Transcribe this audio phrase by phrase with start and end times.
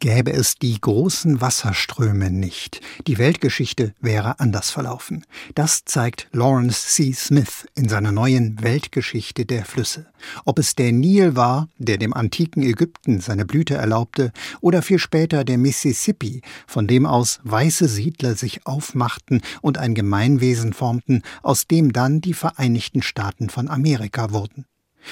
[0.00, 5.24] Gäbe es die großen Wasserströme nicht, die Weltgeschichte wäre anders verlaufen.
[5.54, 7.12] Das zeigt Lawrence C.
[7.12, 10.06] Smith in seiner neuen Weltgeschichte der Flüsse.
[10.44, 15.44] Ob es der Nil war, der dem antiken Ägypten seine Blüte erlaubte, oder viel später
[15.44, 21.92] der Mississippi, von dem aus weiße Siedler sich aufmachten und ein Gemeinwesen formten, aus dem
[21.92, 24.64] dann die Vereinigten Staaten von Amerika wurden.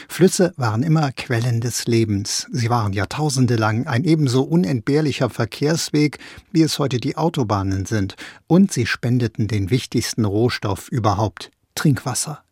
[0.08, 2.46] Flüsse waren immer Quellen des Lebens.
[2.50, 6.18] Sie waren jahrtausendelang ein ebenso unentbehrlicher Verkehrsweg,
[6.52, 12.45] wie es heute die Autobahnen sind, und sie spendeten den wichtigsten Rohstoff überhaupt Trinkwasser.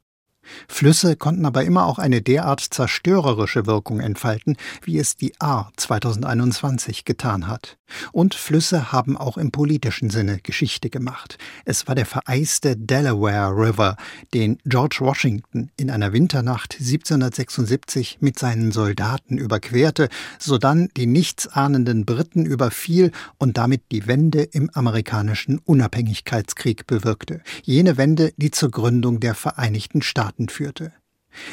[0.69, 7.05] Flüsse konnten aber immer auch eine derart zerstörerische Wirkung entfalten, wie es die A 2021
[7.05, 7.77] getan hat.
[8.13, 11.39] Und Flüsse haben auch im politischen Sinne Geschichte gemacht.
[11.65, 13.97] Es war der vereiste Delaware River,
[14.33, 20.09] den George Washington in einer Winternacht 1776 mit seinen Soldaten überquerte,
[20.39, 27.43] sodann die nichtsahnenden Briten überfiel und damit die Wende im amerikanischen Unabhängigkeitskrieg bewirkte.
[27.63, 30.93] Jene Wende, die zur Gründung der Vereinigten Staaten führte.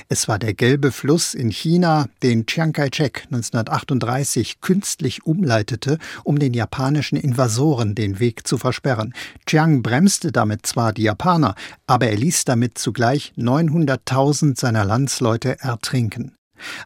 [0.09, 6.53] Es war der gelbe Fluss in China, den Chiang Kai-shek 1938 künstlich umleitete, um den
[6.53, 9.13] japanischen Invasoren den Weg zu versperren.
[9.45, 11.55] Chiang bremste damit zwar die Japaner,
[11.87, 16.35] aber er ließ damit zugleich 900.000 seiner Landsleute ertrinken.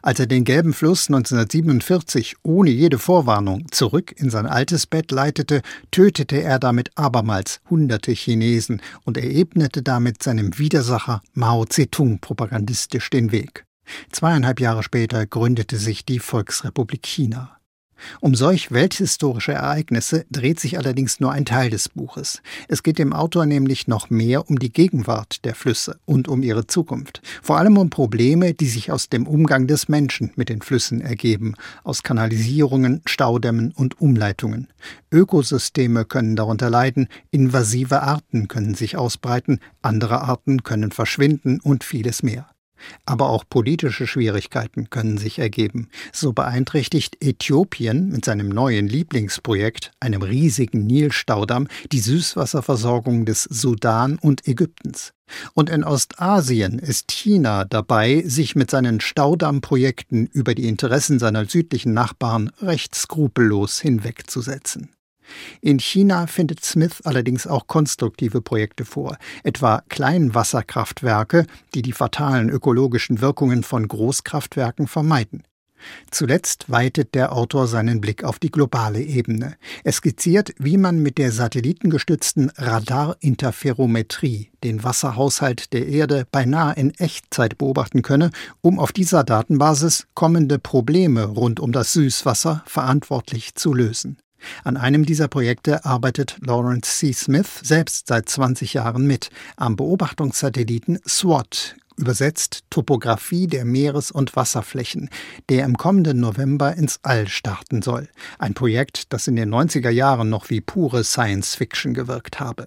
[0.02, 5.62] Als er den gelben Fluss 1947 ohne jede Vorwarnung zurück in sein altes Bett leitete,
[5.90, 13.10] tötete er damit abermals hunderte Chinesen und er ebnete damit seinem Widersacher Mao Zedong propagandistisch
[13.10, 13.64] den Weg.
[14.10, 17.56] Zweieinhalb Jahre später gründete sich die Volksrepublik China.
[18.20, 22.42] Um solch welthistorische Ereignisse dreht sich allerdings nur ein Teil des Buches.
[22.68, 26.66] Es geht dem Autor nämlich noch mehr um die Gegenwart der Flüsse und um ihre
[26.66, 27.22] Zukunft.
[27.42, 31.54] Vor allem um Probleme, die sich aus dem Umgang des Menschen mit den Flüssen ergeben,
[31.84, 34.68] aus Kanalisierungen, Staudämmen und Umleitungen.
[35.12, 42.22] Ökosysteme können darunter leiden, invasive Arten können sich ausbreiten, andere Arten können verschwinden und vieles
[42.22, 42.48] mehr.
[43.04, 45.88] Aber auch politische Schwierigkeiten können sich ergeben.
[46.12, 54.46] So beeinträchtigt Äthiopien mit seinem neuen Lieblingsprojekt, einem riesigen Nilstaudamm, die Süßwasserversorgung des Sudan und
[54.46, 55.12] Ägyptens.
[55.54, 61.92] Und in Ostasien ist China dabei, sich mit seinen Staudammprojekten über die Interessen seiner südlichen
[61.92, 64.95] Nachbarn recht skrupellos hinwegzusetzen.
[65.60, 73.20] In China findet Smith allerdings auch konstruktive Projekte vor, etwa Kleinwasserkraftwerke, die die fatalen ökologischen
[73.20, 75.42] Wirkungen von Großkraftwerken vermeiden.
[76.10, 79.56] Zuletzt weitet der Autor seinen Blick auf die globale Ebene.
[79.84, 87.58] Er skizziert, wie man mit der satellitengestützten Radarinterferometrie den Wasserhaushalt der Erde beinahe in Echtzeit
[87.58, 94.18] beobachten könne, um auf dieser Datenbasis kommende Probleme rund um das Süßwasser verantwortlich zu lösen.
[94.64, 97.12] An einem dieser Projekte arbeitet Lawrence C.
[97.12, 105.08] Smith selbst seit 20 Jahren mit, am Beobachtungssatelliten SWAT, übersetzt Topographie der Meeres- und Wasserflächen,
[105.48, 108.08] der im kommenden November ins All starten soll.
[108.38, 112.66] Ein Projekt, das in den 90er Jahren noch wie pure Science Fiction gewirkt habe.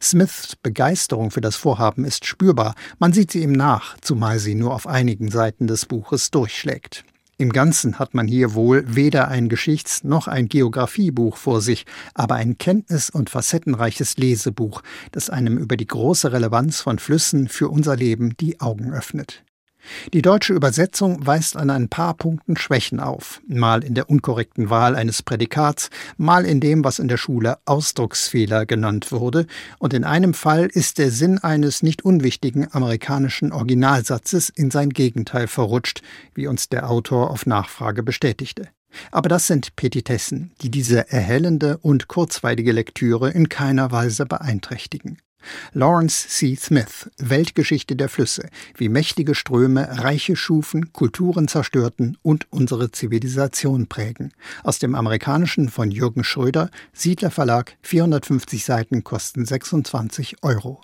[0.00, 4.72] Smiths Begeisterung für das Vorhaben ist spürbar, man sieht sie ihm nach, zumal sie nur
[4.74, 7.04] auf einigen Seiten des Buches durchschlägt.
[7.36, 11.84] Im Ganzen hat man hier wohl weder ein Geschichts- noch ein Geographiebuch vor sich,
[12.14, 17.68] aber ein kenntnis- und facettenreiches Lesebuch, das einem über die große Relevanz von Flüssen für
[17.68, 19.42] unser Leben die Augen öffnet.
[20.12, 24.96] Die deutsche Übersetzung weist an ein paar Punkten Schwächen auf, mal in der unkorrekten Wahl
[24.96, 29.46] eines Prädikats, mal in dem, was in der Schule Ausdrucksfehler genannt wurde,
[29.78, 35.46] und in einem Fall ist der Sinn eines nicht unwichtigen amerikanischen Originalsatzes in sein Gegenteil
[35.46, 36.02] verrutscht,
[36.34, 38.68] wie uns der Autor auf Nachfrage bestätigte.
[39.10, 45.18] Aber das sind Petitessen, die diese erhellende und kurzweilige Lektüre in keiner Weise beeinträchtigen.
[45.72, 46.56] Lawrence C.
[46.56, 54.32] Smith Weltgeschichte der Flüsse, wie mächtige Ströme Reiche schufen, Kulturen zerstörten und unsere Zivilisation prägen.
[54.62, 60.80] Aus dem amerikanischen von Jürgen Schröder, Siedler Verlag, 450 Seiten kosten 26 Euro.